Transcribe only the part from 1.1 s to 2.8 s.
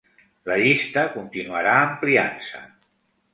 continuarà ampliant-se.